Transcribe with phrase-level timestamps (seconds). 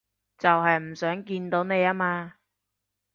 [0.39, 2.33] 就係唔想見到你吖嘛